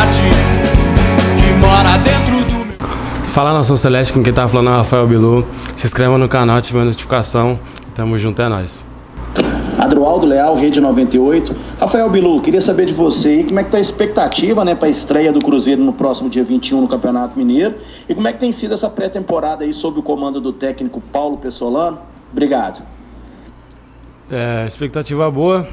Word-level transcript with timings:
vontade 0.00 0.20
que 1.36 1.52
mora 1.60 1.98
dentro 1.98 2.44
do 2.50 2.64
meu. 2.64 2.88
Fala 3.28 3.52
Nação 3.52 3.76
Celeste, 3.76 4.12
com 4.12 4.22
quem 4.22 4.32
tá 4.32 4.48
falando 4.48 4.68
é 4.68 4.72
o 4.72 4.76
Rafael 4.76 5.06
Bilu. 5.06 5.46
Se 5.76 5.86
inscreva 5.86 6.16
no 6.16 6.28
canal, 6.28 6.56
ative 6.56 6.78
a 6.78 6.84
notificação. 6.84 7.58
Tamo 7.94 8.18
junto, 8.18 8.40
é 8.40 8.48
nóis. 8.48 8.84
Adroaldo 9.78 10.26
Leal, 10.26 10.56
Rede 10.56 10.80
98. 10.80 11.54
Rafael 11.78 12.08
Bilu, 12.08 12.40
queria 12.40 12.60
saber 12.60 12.86
de 12.86 12.92
você 12.92 13.28
aí 13.28 13.44
como 13.44 13.60
é 13.60 13.64
que 13.64 13.70
tá 13.70 13.78
a 13.78 13.80
expectativa, 13.80 14.64
né, 14.64 14.74
para 14.74 14.88
a 14.88 14.90
estreia 14.90 15.32
do 15.32 15.40
Cruzeiro 15.40 15.82
no 15.82 15.92
próximo 15.92 16.28
dia 16.28 16.44
21 16.44 16.80
no 16.80 16.88
Campeonato 16.88 17.38
Mineiro 17.38 17.76
e 18.08 18.14
como 18.14 18.26
é 18.26 18.32
que 18.32 18.38
tem 18.38 18.52
sido 18.52 18.74
essa 18.74 18.88
pré-temporada 18.90 19.64
aí 19.64 19.72
sob 19.72 20.00
o 20.00 20.02
comando 20.02 20.40
do 20.40 20.52
técnico 20.52 21.00
Paulo 21.12 21.36
Pessolano? 21.36 21.98
Obrigado. 22.32 22.82
É, 24.30 24.64
expectativa 24.66 25.30
boa, 25.30 25.66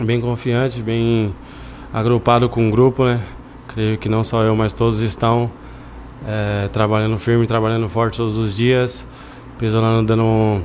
bem 0.00 0.20
confiante, 0.20 0.82
bem 0.82 1.34
agrupado 1.92 2.48
com 2.48 2.68
o 2.68 2.70
grupo, 2.70 3.04
né? 3.04 3.20
Creio 3.72 3.96
que 3.98 4.08
não 4.08 4.24
só 4.24 4.42
eu, 4.42 4.56
mas 4.56 4.72
todos 4.72 5.00
estão 5.00 5.48
é, 6.26 6.68
trabalhando 6.72 7.16
firme, 7.18 7.46
trabalhando 7.46 7.88
forte 7.88 8.16
todos 8.16 8.36
os 8.36 8.56
dias. 8.56 9.06
Pesolano 9.58 10.04
dando, 10.04 10.60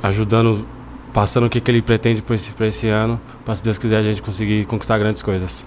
ajudando, 0.00 0.64
passando 1.12 1.46
o 1.46 1.50
que, 1.50 1.60
que 1.60 1.70
ele 1.70 1.82
pretende 1.82 2.22
para 2.22 2.36
esse, 2.36 2.52
esse 2.62 2.88
ano, 2.88 3.20
para 3.44 3.56
se 3.56 3.64
Deus 3.64 3.78
quiser 3.78 3.96
a 3.96 4.02
gente 4.02 4.22
conseguir 4.22 4.64
conquistar 4.66 4.96
grandes 4.98 5.22
coisas. 5.22 5.66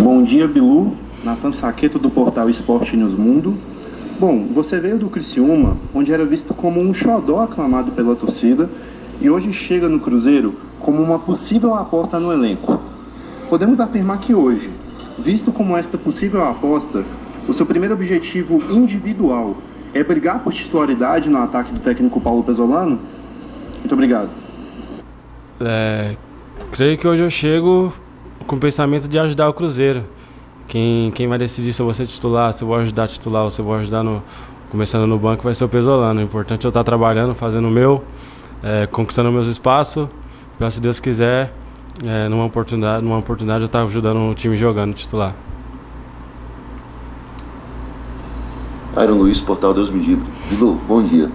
Bom 0.00 0.22
dia, 0.22 0.46
Bilu. 0.46 0.96
Nathan 1.24 1.50
Saqueto 1.50 1.98
do 1.98 2.10
portal 2.10 2.48
Esporte 2.48 2.96
News 2.96 3.14
Mundo. 3.14 3.56
Bom, 4.20 4.46
você 4.52 4.78
veio 4.78 4.98
do 4.98 5.08
Criciúma, 5.08 5.76
onde 5.92 6.12
era 6.12 6.24
visto 6.24 6.54
como 6.54 6.80
um 6.80 6.94
xodó 6.94 7.40
aclamado 7.40 7.90
pela 7.90 8.14
torcida, 8.14 8.70
e 9.20 9.28
hoje 9.28 9.52
chega 9.52 9.88
no 9.88 9.98
Cruzeiro 9.98 10.54
como 10.78 11.02
uma 11.02 11.18
possível 11.18 11.74
aposta 11.74 12.20
no 12.20 12.32
elenco. 12.32 12.91
Podemos 13.52 13.80
afirmar 13.80 14.18
que 14.18 14.34
hoje, 14.34 14.70
visto 15.18 15.52
como 15.52 15.76
esta 15.76 15.98
possível 15.98 16.42
aposta, 16.42 17.04
o 17.46 17.52
seu 17.52 17.66
primeiro 17.66 17.94
objetivo 17.94 18.62
individual 18.72 19.54
é 19.92 20.02
brigar 20.02 20.42
por 20.42 20.54
titularidade 20.54 21.28
no 21.28 21.36
ataque 21.36 21.70
do 21.70 21.78
técnico 21.78 22.18
Paulo 22.18 22.42
Pesolano? 22.42 22.98
Muito 23.78 23.92
obrigado. 23.92 24.30
É, 25.60 26.16
creio 26.70 26.96
que 26.96 27.06
hoje 27.06 27.22
eu 27.22 27.28
chego 27.28 27.92
com 28.46 28.56
o 28.56 28.58
pensamento 28.58 29.06
de 29.06 29.18
ajudar 29.18 29.50
o 29.50 29.52
Cruzeiro. 29.52 30.02
Quem, 30.66 31.10
quem 31.10 31.28
vai 31.28 31.36
decidir 31.36 31.74
se 31.74 31.82
eu 31.82 31.84
vou 31.84 31.94
ser 31.94 32.06
titular, 32.06 32.54
se 32.54 32.64
eu 32.64 32.68
vou 32.68 32.78
ajudar 32.78 33.04
a 33.04 33.08
titular 33.08 33.44
ou 33.44 33.50
se 33.50 33.60
eu 33.60 33.66
vou 33.66 33.74
ajudar 33.74 34.02
no, 34.02 34.24
começando 34.70 35.06
no 35.06 35.18
banco 35.18 35.42
vai 35.42 35.54
ser 35.54 35.64
o 35.64 35.68
Pesolano. 35.68 36.20
O 36.20 36.22
importante 36.22 36.64
é 36.64 36.66
eu 36.66 36.70
estar 36.70 36.84
trabalhando, 36.84 37.34
fazendo 37.34 37.68
o 37.68 37.70
meu, 37.70 38.02
é, 38.62 38.86
conquistando 38.86 39.30
meus 39.30 39.46
espaços, 39.46 40.08
para 40.56 40.70
se 40.70 40.80
Deus 40.80 40.98
quiser, 40.98 41.52
é, 42.04 42.28
numa, 42.28 42.44
oportunidade, 42.44 43.04
numa 43.04 43.18
oportunidade 43.18 43.62
eu 43.62 43.66
estar 43.66 43.82
ajudando 43.82 44.30
o 44.30 44.34
time 44.34 44.56
jogando 44.56 44.94
titular. 44.94 45.34
Iron 49.02 49.14
Luiz, 49.14 49.40
Portal 49.40 49.72
Deus 49.72 49.90
Me 49.90 50.04
Livre. 50.04 50.26
Bilu, 50.50 50.74
bom 50.86 51.02
dia. 51.02 51.30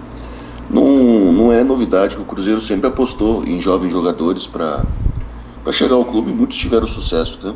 Não, 0.70 1.32
não 1.32 1.52
é 1.52 1.64
novidade 1.64 2.14
que 2.14 2.20
o 2.20 2.24
Cruzeiro 2.24 2.60
sempre 2.60 2.86
apostou 2.86 3.44
em 3.44 3.60
jovens 3.60 3.90
jogadores 3.90 4.46
para 4.46 4.84
chegar 5.72 5.94
ao 5.94 6.04
clube 6.04 6.30
e 6.30 6.34
muitos 6.34 6.56
tiveram 6.56 6.86
sucesso. 6.86 7.38
Né? 7.42 7.54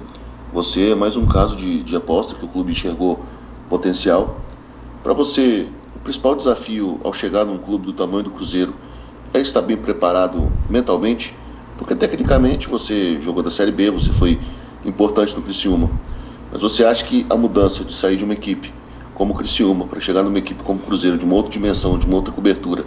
Você 0.52 0.90
é 0.90 0.94
mais 0.94 1.16
um 1.16 1.26
caso 1.26 1.56
de, 1.56 1.82
de 1.82 1.94
aposta 1.94 2.34
que 2.34 2.44
o 2.44 2.48
clube 2.48 2.72
enxergou 2.72 3.20
potencial. 3.68 4.40
Para 5.02 5.12
você, 5.12 5.68
o 5.94 5.98
principal 5.98 6.34
desafio 6.34 7.00
ao 7.04 7.12
chegar 7.12 7.44
num 7.44 7.58
clube 7.58 7.86
do 7.86 7.92
tamanho 7.92 8.24
do 8.24 8.30
Cruzeiro 8.30 8.74
é 9.34 9.40
estar 9.40 9.62
bem 9.62 9.76
preparado 9.76 10.50
mentalmente, 10.68 11.34
porque 11.78 11.94
tecnicamente 11.94 12.68
você 12.68 13.20
jogou 13.20 13.42
da 13.42 13.50
Série 13.50 13.72
B, 13.72 13.90
você 13.90 14.12
foi 14.12 14.38
importante 14.84 15.34
no 15.34 15.42
Criciúma. 15.42 15.90
Mas 16.50 16.60
você 16.60 16.84
acha 16.84 17.04
que 17.04 17.24
a 17.30 17.36
mudança 17.36 17.84
de 17.84 17.94
sair 17.94 18.16
de 18.16 18.24
uma 18.24 18.34
equipe 18.34 18.72
como 19.14 19.34
o 19.34 19.36
Criciúma 19.36 19.86
para 19.86 20.00
chegar 20.00 20.22
numa 20.22 20.38
equipe 20.38 20.62
como 20.62 20.78
o 20.78 20.82
Cruzeiro, 20.82 21.18
de 21.18 21.24
uma 21.24 21.34
outra 21.34 21.50
dimensão, 21.50 21.98
de 21.98 22.06
uma 22.06 22.16
outra 22.16 22.32
cobertura, 22.32 22.84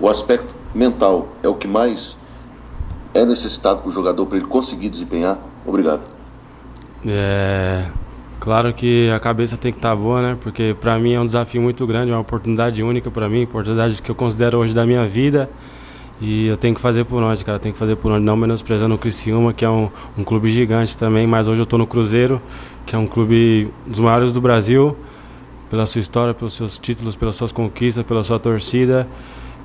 o 0.00 0.08
aspecto 0.08 0.54
mental 0.74 1.28
é 1.42 1.48
o 1.48 1.54
que 1.54 1.66
mais 1.66 2.16
é 3.14 3.24
necessitado 3.24 3.80
para 3.80 3.90
o 3.90 3.92
jogador 3.92 4.26
para 4.26 4.38
ele 4.38 4.46
conseguir 4.46 4.88
desempenhar? 4.88 5.38
Obrigado. 5.66 6.02
É, 7.04 7.86
claro 8.40 8.72
que 8.72 9.10
a 9.10 9.18
cabeça 9.18 9.56
tem 9.56 9.72
que 9.72 9.78
estar 9.78 9.90
tá 9.90 9.96
boa, 9.96 10.22
né? 10.22 10.38
Porque 10.40 10.74
para 10.80 10.98
mim 10.98 11.14
é 11.14 11.20
um 11.20 11.26
desafio 11.26 11.60
muito 11.60 11.86
grande, 11.86 12.10
é 12.10 12.14
uma 12.14 12.20
oportunidade 12.20 12.82
única 12.82 13.10
para 13.10 13.28
mim, 13.28 13.44
oportunidade 13.44 14.00
que 14.00 14.10
eu 14.10 14.14
considero 14.14 14.58
hoje 14.58 14.74
da 14.74 14.86
minha 14.86 15.06
vida. 15.06 15.50
E 16.24 16.46
eu 16.46 16.56
tenho 16.56 16.72
que 16.72 16.80
fazer 16.80 17.04
por 17.04 17.20
onde, 17.20 17.44
cara. 17.44 17.58
Tenho 17.58 17.72
que 17.72 17.78
fazer 17.78 17.96
por 17.96 18.12
onde, 18.12 18.24
não 18.24 18.36
menosprezando 18.36 18.94
o 18.94 18.98
Criciúma, 18.98 19.52
que 19.52 19.64
é 19.64 19.68
um, 19.68 19.90
um 20.16 20.22
clube 20.22 20.48
gigante 20.48 20.96
também, 20.96 21.26
mas 21.26 21.48
hoje 21.48 21.60
eu 21.60 21.64
estou 21.64 21.76
no 21.76 21.84
Cruzeiro, 21.86 22.40
que 22.86 22.94
é 22.94 22.98
um 22.98 23.08
clube 23.08 23.68
dos 23.84 23.98
maiores 23.98 24.32
do 24.32 24.40
Brasil 24.40 24.96
pela 25.68 25.84
sua 25.84 25.98
história, 25.98 26.32
pelos 26.32 26.52
seus 26.52 26.78
títulos, 26.78 27.16
pelas 27.16 27.34
suas 27.34 27.50
conquistas, 27.50 28.06
pela 28.06 28.22
sua 28.22 28.38
torcida. 28.38 29.08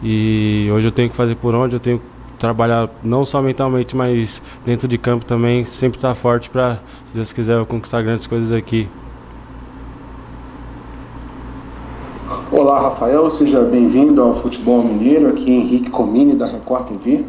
E 0.01 0.67
hoje 0.71 0.87
eu 0.87 0.91
tenho 0.91 1.11
que 1.11 1.15
fazer 1.15 1.35
por 1.35 1.53
onde, 1.53 1.75
eu 1.75 1.79
tenho 1.79 1.99
que 1.99 2.05
trabalhar 2.39 2.89
não 3.03 3.23
só 3.23 3.39
mentalmente, 3.39 3.95
mas 3.95 4.41
dentro 4.65 4.87
de 4.87 4.97
campo 4.97 5.25
também, 5.25 5.63
sempre 5.63 5.99
estar 5.99 6.15
forte 6.15 6.49
para, 6.49 6.79
se 7.05 7.13
Deus 7.13 7.31
quiser, 7.31 7.57
eu 7.57 7.67
conquistar 7.67 8.01
grandes 8.01 8.25
coisas 8.25 8.51
aqui. 8.51 8.89
Olá, 12.67 12.81
Rafael, 12.81 13.29
seja 13.29 13.61
bem-vindo 13.61 14.21
ao 14.21 14.33
Futebol 14.33 14.83
Mineiro, 14.83 15.29
aqui 15.29 15.49
Henrique 15.49 15.89
Comini 15.89 16.35
da 16.35 16.45
Record 16.45 16.89
TV. 16.89 17.23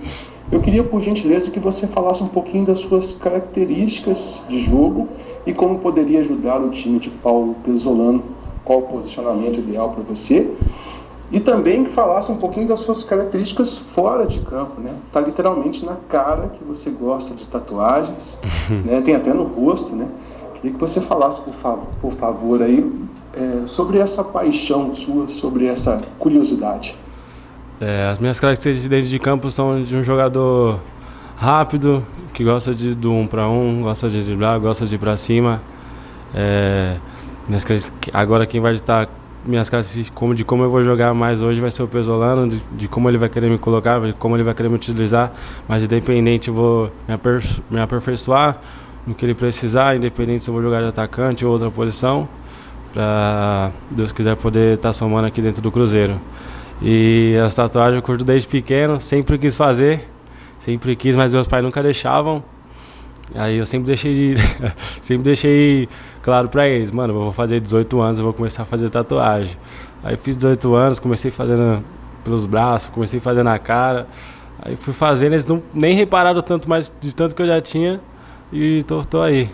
Eu 0.51 0.61
queria, 0.61 0.83
por 0.83 1.01
gentileza, 1.01 1.49
que 1.53 1.61
você 1.61 1.87
falasse 1.87 2.25
um 2.25 2.27
pouquinho 2.27 2.67
das 2.67 2.81
suas 2.81 3.13
características 3.13 4.43
de 4.49 4.59
jogo 4.59 5.07
e 5.47 5.55
como 5.55 5.79
poderia 5.79 6.19
ajudar 6.19 6.61
o 6.61 6.71
time 6.71 6.99
de 6.99 7.09
Paulo 7.09 7.55
Pesolano 7.63 8.25
qual 8.65 8.81
o 8.81 8.83
posicionamento 8.83 9.61
ideal 9.61 9.91
para 9.91 10.03
você. 10.03 10.53
E 11.31 11.39
também 11.39 11.85
que 11.85 11.91
falasse 11.91 12.33
um 12.33 12.37
pouquinho 12.37 12.67
das 12.67 12.81
suas 12.81 13.05
características 13.05 13.79
fora 13.79 14.27
de 14.27 14.41
campo, 14.41 14.81
né? 14.81 14.97
Tá 15.13 15.21
literalmente 15.21 15.87
na 15.87 15.95
cara 16.09 16.49
que 16.49 16.65
você 16.65 16.91
gosta 16.91 17.33
de 17.37 17.47
tatuagens, 17.47 18.37
né? 18.85 19.01
Tem 19.03 19.15
até 19.15 19.33
no 19.33 19.45
rosto, 19.45 19.95
né? 19.95 20.09
Queria 20.55 20.73
que 20.73 20.81
você 20.81 21.01
falasse, 21.01 21.41
por 21.41 21.55
favor, 21.55 21.87
por 22.01 22.11
favor 22.11 22.61
aí, 22.61 22.85
é, 23.39 23.67
sobre 23.67 23.99
essa 23.99 24.25
paixão 24.25 24.93
sua, 24.95 25.29
sobre 25.29 25.67
essa 25.67 26.03
curiosidade. 26.19 26.97
É, 27.81 28.09
as 28.13 28.19
minhas 28.19 28.41
características 28.41 28.89
dentro 28.89 29.09
de 29.09 29.19
campo 29.21 29.51
são 29.51 29.83
de 29.83 29.95
um 29.95 30.03
jogador 30.03 30.81
rápido, 31.37 32.05
que 32.35 32.43
gosta 32.43 32.75
de 32.75 32.95
do 32.95 33.13
um 33.13 33.27
para 33.27 33.49
um, 33.49 33.83
gosta 33.83 34.11
de 34.11 34.21
driblar, 34.23 34.59
gosta 34.59 34.85
de 34.85 34.97
ir 34.97 34.99
para 34.99 35.17
cima. 35.17 35.63
É, 36.35 36.97
minhas 37.49 37.65
agora 38.13 38.45
quem 38.45 38.61
vai 38.61 38.75
estar 38.75 39.09
minhas 39.47 39.71
características 39.71 40.19
como 40.19 40.35
de 40.35 40.45
como 40.45 40.65
eu 40.65 40.71
vou 40.71 40.83
jogar 40.83 41.15
mais 41.15 41.41
hoje 41.41 41.61
vai 41.61 41.71
ser 41.71 41.85
o 41.85 41.89
Pesolano, 41.89 42.49
de, 42.49 42.61
de, 42.73 42.89
como 42.89 43.09
ele 43.09 43.17
vai 43.17 43.29
querer 43.29 43.49
me 43.49 43.57
colocar, 43.57 44.01
de 44.01 44.13
como 44.15 44.37
ele 44.37 44.43
vai 44.43 44.53
querer 44.53 44.69
me 44.69 44.75
utilizar, 44.75 45.33
mas 45.69 45.85
independente 45.85 46.49
eu 46.49 46.55
vou 46.55 46.93
me, 47.07 47.15
me 47.71 47.81
aperfeiçoar 47.81 48.59
no 49.07 49.15
que 49.15 49.25
ele 49.25 49.35
precisar, 49.35 49.97
independente 49.97 50.45
se 50.45 50.51
eu 50.51 50.55
vou 50.55 50.63
jogar 50.63 50.83
de 50.83 50.89
atacante 50.89 51.47
ou 51.47 51.53
outra 51.53 51.71
posição, 51.71 52.29
para 52.93 53.71
Deus 53.91 54.13
quiser 54.13 54.37
poder 54.37 54.75
estar 54.75 54.91
tá 54.91 54.93
somando 54.93 55.27
aqui 55.27 55.41
dentro 55.41 55.61
do 55.63 55.71
Cruzeiro. 55.71 56.21
E 56.81 57.37
as 57.45 57.55
tatuagens 57.55 57.97
eu 57.97 58.03
curto 58.03 58.25
desde 58.25 58.47
pequeno, 58.47 59.01
sempre 59.01 59.37
quis 59.39 59.57
fazer, 59.57 60.09
sempre 60.59 60.95
quis, 60.95 61.17
mas 61.17 61.33
meus 61.33 61.49
pais 61.49 61.65
nunca 61.65 61.83
deixavam. 61.83 62.43
Aí 63.35 63.59
eu 63.59 63.67
sempre 63.67 63.89
deixei 63.89 64.15
de, 64.15 64.35
sempre 65.01 65.25
deixei 65.25 65.89
claro 66.23 66.49
para 66.49 66.67
eles, 66.69 66.91
mano, 66.91 67.13
eu 67.13 67.21
vou 67.21 67.33
fazer 67.33 67.61
18 67.61 68.01
anos, 68.01 68.19
eu 68.19 68.25
vou 68.25 68.33
começar 68.33 68.63
a 68.63 68.65
fazer 68.65 68.89
tatuagem. 68.89 69.57
Aí 70.03 70.17
fiz 70.17 70.37
18 70.37 70.75
anos, 70.75 71.01
comecei 71.01 71.31
fazendo 71.31 71.85
pelos 72.25 72.47
braços, 72.47 72.89
comecei 72.89 73.21
fazendo 73.21 73.45
na 73.45 73.59
cara. 73.59 74.07
Aí 74.61 74.77
fui 74.77 74.93
fazendo, 74.93 75.33
eles 75.33 75.47
não 75.47 75.63
nem 75.75 75.95
repararam 75.95 76.41
tanto 76.43 76.69
mais 76.69 76.93
de 77.01 77.15
tanto 77.15 77.35
que 77.35 77.43
eu 77.43 77.47
já 77.47 77.61
tinha 77.61 78.01
e 78.53 78.83
tô, 78.85 79.05
tô 79.05 79.21
aí. 79.21 79.49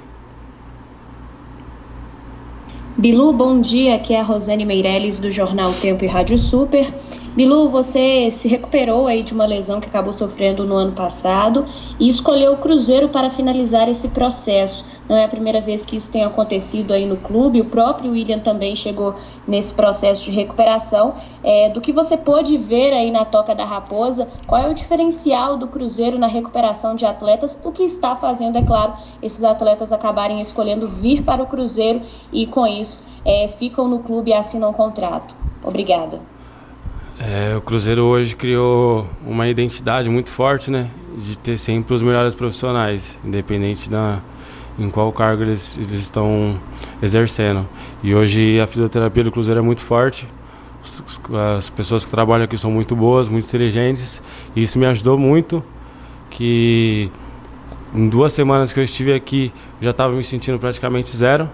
Bilu, 2.96 3.32
bom 3.32 3.61
dia. 3.61 3.96
Aqui 3.96 4.14
é 4.14 4.20
a 4.20 4.23
Rosane 4.23 4.64
Meirelles 4.64 5.19
do 5.19 5.29
Jornal 5.29 5.73
Tempo 5.73 6.05
e 6.05 6.06
Rádio 6.06 6.38
Super. 6.38 6.87
Bilu, 7.35 7.69
você 7.69 8.31
se 8.31 8.47
recuperou 8.47 9.09
aí 9.09 9.25
de 9.25 9.35
uma 9.35 9.45
lesão 9.45 9.81
que 9.81 9.89
acabou 9.89 10.13
sofrendo 10.13 10.65
no 10.65 10.77
ano 10.77 10.93
passado 10.93 11.67
e 11.99 12.09
escolheu 12.09 12.53
o 12.53 12.59
Cruzeiro 12.59 13.09
para 13.09 13.29
finalizar 13.29 13.89
esse 13.89 14.11
processo. 14.11 14.85
Não 15.09 15.17
é 15.17 15.25
a 15.25 15.29
primeira 15.29 15.61
vez 15.61 15.85
que 15.85 15.97
isso 15.97 16.13
tem 16.13 16.23
acontecido 16.23 16.93
aí 16.93 17.05
no 17.07 17.17
clube. 17.17 17.61
O 17.61 17.65
próprio 17.65 18.13
William 18.13 18.39
também 18.39 18.77
chegou 18.77 19.17
nesse 19.49 19.75
processo 19.75 20.23
de 20.23 20.31
recuperação. 20.31 21.15
É, 21.43 21.71
do 21.71 21.81
que 21.81 21.93
você 21.93 22.17
pôde 22.17 22.57
ver 22.57 22.93
aí 22.93 23.11
na 23.11 23.25
Toca 23.25 23.53
da 23.53 23.65
Raposa, 23.65 24.29
qual 24.47 24.63
é 24.63 24.69
o 24.69 24.75
diferencial 24.75 25.57
do 25.57 25.67
Cruzeiro 25.67 26.17
na 26.17 26.29
recuperação 26.29 26.95
de 26.95 27.05
atletas? 27.05 27.61
O 27.65 27.73
que 27.73 27.83
está 27.83 28.15
fazendo, 28.15 28.59
é 28.59 28.63
claro, 28.63 28.93
esses 29.21 29.43
atletas 29.43 29.93
acabarem 29.93 30.41
escolhendo 30.41 30.87
vir 30.87 31.25
para 31.25 31.43
o 31.43 31.47
Cruzeiro 31.47 32.01
e 32.33 32.47
com 32.47 32.65
isso 32.65 33.03
é, 33.25 33.49
ficam 33.49 33.89
no 33.89 33.99
clube 33.99 34.31
e 34.31 34.35
assinam 34.35 34.71
um 34.71 34.73
contrato. 34.73 35.35
Obrigada. 35.65 36.34
É, 37.26 37.56
o 37.56 37.61
Cruzeiro 37.62 38.03
hoje 38.03 38.37
criou 38.37 39.09
uma 39.25 39.49
identidade 39.49 40.11
muito 40.11 40.31
forte, 40.31 40.71
né? 40.71 40.91
de 41.17 41.38
ter 41.38 41.56
sempre 41.56 41.94
os 41.94 42.03
melhores 42.03 42.35
profissionais, 42.35 43.19
independente 43.25 43.88
da 43.88 44.21
em 44.79 44.91
qual 44.91 45.12
cargo 45.12 45.43
eles, 45.43 45.79
eles 45.79 46.00
estão 46.00 46.61
exercendo. 47.00 47.67
E 48.03 48.15
hoje 48.15 48.61
a 48.61 48.67
fisioterapia 48.67 49.23
do 49.23 49.31
Cruzeiro 49.31 49.61
é 49.61 49.62
muito 49.62 49.81
forte. 49.81 50.26
As 51.56 51.71
pessoas 51.71 52.05
que 52.05 52.11
trabalham 52.11 52.44
aqui 52.44 52.59
são 52.59 52.71
muito 52.73 52.94
boas, 52.97 53.29
muito 53.29 53.47
inteligentes, 53.47 54.20
e 54.55 54.62
isso 54.62 54.79
me 54.79 54.85
ajudou 54.87 55.17
muito. 55.17 55.65
Que 56.29 57.11
em 57.94 58.09
duas 58.09 58.32
semanas 58.32 58.73
que 58.73 58.81
eu 58.81 58.85
estive 58.85 59.15
aqui 59.15 59.53
já 59.81 59.91
estava 59.91 60.15
me 60.15 60.25
sentindo 60.25 60.59
praticamente 60.59 61.17
zero, 61.17 61.49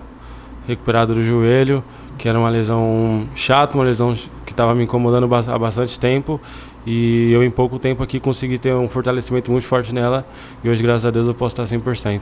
recuperado 0.67 1.15
do 1.15 1.23
joelho, 1.23 1.85
que 2.21 2.29
era 2.29 2.39
uma 2.39 2.51
lesão 2.51 3.27
chata, 3.35 3.79
uma 3.79 3.85
lesão 3.85 4.15
que 4.45 4.53
estava 4.53 4.75
me 4.75 4.85
incomodando 4.85 5.27
há 5.35 5.59
bastante 5.59 5.99
tempo. 5.99 6.39
E 6.87 7.33
eu, 7.33 7.43
em 7.43 7.51
pouco 7.51 7.79
tempo 7.79 8.03
aqui, 8.03 8.21
consegui 8.21 8.59
ter 8.59 8.75
um 8.75 8.87
fortalecimento 8.87 9.51
muito 9.51 9.67
forte 9.67 9.95
nela. 9.95 10.27
E 10.63 10.69
hoje, 10.69 10.83
graças 10.83 11.07
a 11.07 11.11
Deus, 11.11 11.27
eu 11.27 11.33
posso 11.33 11.59
estar 11.59 11.79
100%. 11.79 12.21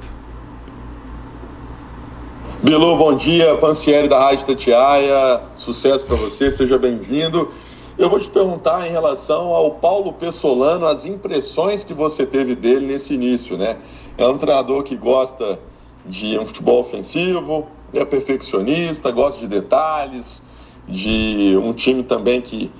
Bilu, 2.62 2.96
bom 2.96 3.16
dia. 3.16 3.56
Pancieri 3.56 4.06
da 4.06 4.20
Rádio 4.20 4.46
Tatiaia. 4.46 5.42
Sucesso 5.56 6.06
para 6.06 6.14
você, 6.14 6.48
seja 6.48 6.78
bem-vindo. 6.78 7.50
Eu 7.98 8.08
vou 8.08 8.20
te 8.20 8.30
perguntar 8.30 8.86
em 8.86 8.92
relação 8.92 9.52
ao 9.52 9.72
Paulo 9.72 10.12
Pessolano, 10.12 10.86
as 10.86 11.06
impressões 11.06 11.82
que 11.82 11.92
você 11.92 12.24
teve 12.24 12.54
dele 12.54 12.86
nesse 12.86 13.14
início, 13.14 13.58
né? 13.58 13.78
É 14.16 14.28
um 14.28 14.38
treinador 14.38 14.84
que 14.84 14.94
gosta 14.94 15.58
de 16.06 16.38
um 16.38 16.46
futebol 16.46 16.78
ofensivo, 16.78 17.66
é 17.92 18.04
perfeccionista, 18.04 19.10
gosta 19.10 19.40
de 19.40 19.46
detalhes, 19.46 20.42
de 20.86 21.56
um 21.62 21.72
time 21.72 22.02
também 22.02 22.40
que 22.40 22.70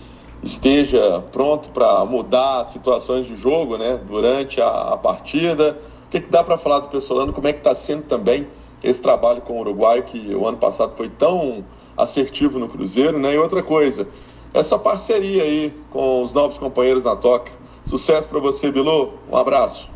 esteja 0.42 1.22
pronto 1.32 1.70
para 1.70 2.04
mudar 2.04 2.64
situações 2.64 3.26
de 3.26 3.36
jogo, 3.36 3.76
né? 3.76 4.00
Durante 4.06 4.60
a, 4.60 4.68
a 4.68 4.96
partida. 4.96 5.78
O 6.06 6.10
que, 6.10 6.20
que 6.20 6.30
dá 6.30 6.42
para 6.42 6.56
falar 6.56 6.80
do 6.80 6.88
Pessolano? 6.88 7.32
Como 7.32 7.46
é 7.48 7.52
que 7.52 7.58
está 7.58 7.74
sendo 7.74 8.02
também 8.02 8.46
esse 8.82 9.00
trabalho 9.00 9.40
com 9.42 9.54
o 9.54 9.60
Uruguai, 9.60 10.02
que 10.02 10.34
o 10.34 10.46
ano 10.46 10.56
passado 10.56 10.96
foi 10.96 11.08
tão 11.08 11.64
assertivo 11.96 12.58
no 12.58 12.68
Cruzeiro, 12.68 13.18
né? 13.18 13.34
E 13.34 13.38
outra 13.38 13.62
coisa, 13.62 14.06
essa 14.54 14.78
parceria 14.78 15.42
aí 15.42 15.74
com 15.90 16.22
os 16.22 16.32
novos 16.32 16.56
companheiros 16.56 17.04
na 17.04 17.16
Toca. 17.16 17.50
Sucesso 17.84 18.28
para 18.28 18.38
você, 18.38 18.70
Bilu. 18.70 19.14
Um 19.30 19.36
abraço. 19.36 19.88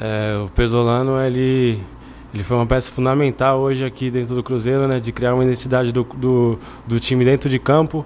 É, 0.00 0.40
o 0.42 0.50
Pesolano, 0.50 1.20
ele, 1.20 1.78
ele 2.34 2.42
foi 2.42 2.56
uma 2.56 2.66
peça 2.66 2.90
fundamental 2.90 3.60
hoje 3.60 3.84
aqui 3.84 4.10
dentro 4.10 4.34
do 4.34 4.42
Cruzeiro, 4.42 4.88
né? 4.88 4.98
De 4.98 5.12
criar 5.12 5.34
uma 5.34 5.44
identidade 5.44 5.92
do, 5.92 6.02
do, 6.02 6.58
do 6.86 6.98
time 6.98 7.24
dentro 7.24 7.48
de 7.48 7.58
campo, 7.58 8.04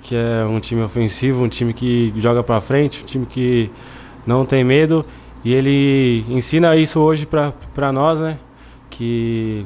que 0.00 0.14
é 0.14 0.44
um 0.44 0.60
time 0.60 0.80
ofensivo, 0.82 1.44
um 1.44 1.48
time 1.48 1.74
que 1.74 2.14
joga 2.16 2.42
para 2.42 2.60
frente, 2.60 3.02
um 3.02 3.06
time 3.06 3.26
que 3.26 3.70
não 4.26 4.46
tem 4.46 4.62
medo. 4.62 5.04
E 5.44 5.52
ele 5.52 6.24
ensina 6.28 6.76
isso 6.76 7.00
hoje 7.00 7.26
para 7.26 7.92
nós, 7.92 8.20
né? 8.20 8.38
que 8.98 9.64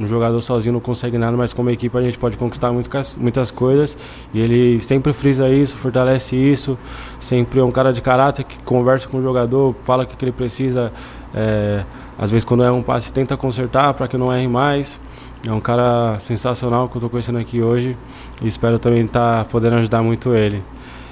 um 0.00 0.06
jogador 0.06 0.40
sozinho 0.40 0.72
não 0.72 0.80
consegue 0.80 1.18
nada, 1.18 1.36
mas 1.36 1.52
como 1.52 1.68
equipe 1.68 1.96
a 1.96 2.00
gente 2.00 2.18
pode 2.18 2.34
conquistar 2.38 2.72
muitas, 2.72 3.14
muitas 3.16 3.50
coisas. 3.50 3.98
E 4.32 4.40
ele 4.40 4.80
sempre 4.80 5.12
frisa 5.12 5.46
isso, 5.50 5.76
fortalece 5.76 6.34
isso. 6.34 6.78
Sempre 7.20 7.60
é 7.60 7.62
um 7.62 7.70
cara 7.70 7.92
de 7.92 8.00
caráter 8.00 8.44
que 8.44 8.56
conversa 8.64 9.06
com 9.06 9.18
o 9.18 9.22
jogador, 9.22 9.74
fala 9.82 10.04
o 10.04 10.06
que 10.06 10.24
ele 10.24 10.32
precisa. 10.32 10.90
É, 11.34 11.84
às 12.18 12.30
vezes, 12.30 12.46
quando 12.46 12.64
é 12.64 12.72
um 12.72 12.82
passe, 12.82 13.12
tenta 13.12 13.36
consertar 13.36 13.92
para 13.92 14.08
que 14.08 14.16
não 14.16 14.32
erre 14.32 14.48
mais. 14.48 14.98
É 15.46 15.52
um 15.52 15.60
cara 15.60 16.18
sensacional 16.18 16.88
que 16.88 16.96
eu 16.96 16.98
estou 16.98 17.10
conhecendo 17.10 17.38
aqui 17.38 17.60
hoje 17.60 17.96
e 18.42 18.48
espero 18.48 18.78
também 18.78 19.02
estar 19.02 19.44
tá 19.44 19.50
podendo 19.50 19.76
ajudar 19.76 20.02
muito 20.02 20.34
ele. 20.34 20.64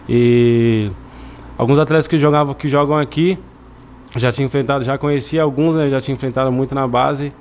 E 0.08 0.90
alguns 1.58 1.78
atletas 1.78 2.08
que 2.08 2.18
jogavam, 2.18 2.54
que 2.54 2.68
jogam 2.68 2.96
aqui, 2.96 3.38
já 4.16 4.32
tinha 4.32 4.46
enfrentado, 4.46 4.82
já 4.82 4.96
conhecia 4.96 5.42
alguns, 5.42 5.76
né, 5.76 5.90
já 5.90 6.00
tinha 6.00 6.14
enfrentado 6.14 6.50
muito 6.50 6.74
na 6.74 6.88
base 6.88 7.34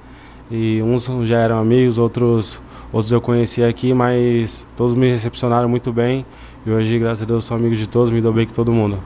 e 0.49 0.81
uns 0.81 1.09
já 1.23 1.39
eram 1.39 1.59
amigos, 1.59 1.97
outros 1.97 2.61
outros 2.91 3.11
eu 3.11 3.19
conhecia 3.19 3.67
aqui, 3.67 3.93
mas 3.93 4.65
todos 4.75 4.95
me 4.95 5.09
recepcionaram 5.09 5.67
muito 5.67 5.91
bem 5.91 6.25
e 6.65 6.69
hoje, 6.69 6.99
graças 6.99 7.23
a 7.23 7.25
Deus, 7.25 7.45
sou 7.45 7.55
amigo 7.55 7.75
de 7.75 7.87
todos, 7.87 8.11
me 8.11 8.19
dou 8.19 8.33
bem 8.33 8.45
com 8.45 8.51
todo 8.51 8.73
mundo. 8.73 8.97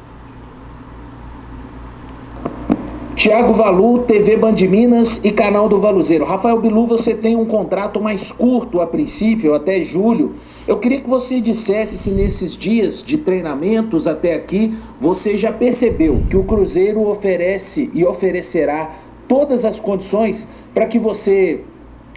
Tiago 3.16 3.54
Valu, 3.54 4.00
TV 4.00 4.36
Band 4.36 4.56
Minas 4.68 5.22
e 5.24 5.30
canal 5.30 5.70
do 5.70 5.80
Valuzeiro. 5.80 6.26
Rafael 6.26 6.60
Bilu, 6.60 6.88
você 6.88 7.14
tem 7.14 7.36
um 7.36 7.46
contrato 7.46 8.02
mais 8.02 8.32
curto 8.32 8.82
a 8.82 8.88
princípio, 8.88 9.54
até 9.54 9.84
julho. 9.84 10.34
Eu 10.68 10.80
queria 10.80 11.00
que 11.00 11.08
você 11.08 11.40
dissesse 11.40 12.00
se 12.00 12.10
nesses 12.10 12.58
dias 12.58 13.04
de 13.04 13.20
treinamentos 13.20 14.08
até 14.08 14.34
aqui 14.34 14.74
você 15.00 15.38
já 15.38 15.52
percebeu 15.52 16.24
que 16.32 16.36
o 16.36 16.44
Cruzeiro 16.44 17.08
oferece 17.08 17.92
e 17.94 18.04
oferecerá 18.04 18.90
todas 19.28 19.66
as 19.66 19.80
condições 19.80 20.48
para 20.74 20.86
que 20.86 20.98
você 21.00 21.64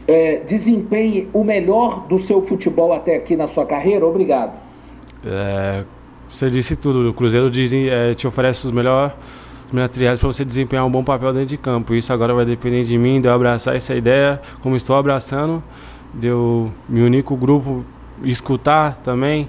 é, 0.07 0.41
desempenhe 0.41 1.29
o 1.33 1.43
melhor 1.43 2.07
do 2.07 2.19
seu 2.19 2.43
futebol 2.43 2.93
até 2.93 3.17
aqui 3.17 3.37
na 3.37 3.47
sua 3.47 3.67
carreira? 3.67 4.07
Obrigado. 4.07 4.53
É, 5.25 5.85
você 6.29 6.51
disse 6.51 6.77
tudo. 6.77 7.09
O 7.09 7.15
Cruzeiro 7.15 7.51
diz, 7.51 7.73
é, 7.73 8.15
te 8.15 8.27
oferece 8.27 8.67
os 8.67 8.73
melhores 8.73 9.13
materiais 9.73 10.19
para 10.19 10.29
você 10.29 10.45
desempenhar 10.45 10.87
um 10.87 10.91
bom 10.91 11.03
papel 11.03 11.33
dentro 11.33 11.49
de 11.49 11.57
campo. 11.57 11.95
Isso 11.95 12.13
agora 12.13 12.35
vai 12.35 12.45
depender 12.45 12.85
de 12.85 12.99
mim, 12.99 13.21
de 13.21 13.29
eu 13.29 13.33
abraçar 13.33 13.75
essa 13.75 13.95
ideia, 13.95 14.41
como 14.61 14.77
estou 14.77 14.97
abraçando, 14.97 15.63
de 16.13 16.29
eu 16.29 16.71
me 16.89 17.03
unir 17.03 17.25
com 17.25 17.35
o 17.35 17.37
grupo, 17.37 17.85
escutar 18.23 18.99
também, 18.99 19.49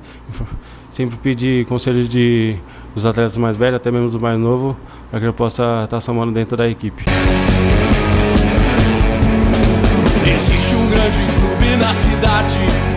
sempre 0.90 1.18
pedir 1.18 1.66
conselhos 1.66 2.10
de 2.10 2.56
dos 2.96 3.06
atletas 3.06 3.36
mais 3.36 3.58
velhos, 3.58 3.76
até 3.76 3.92
mesmo 3.92 4.08
dos 4.08 4.22
mais 4.22 4.40
novos, 4.40 4.74
para 5.12 5.20
que 5.20 5.26
eu 5.26 5.34
possa 5.34 5.82
estar 5.84 6.00
somando 6.00 6.32
dentro 6.32 6.56
da 6.56 6.68
equipe. 6.68 7.04
Existe 10.28 10.76
um 10.76 10.90
grande 10.90 11.22
clube 11.40 11.76
na 11.78 11.94
cidade 11.94 12.95